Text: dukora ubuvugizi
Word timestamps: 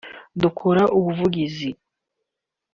dukora 0.41 0.83
ubuvugizi 0.97 1.69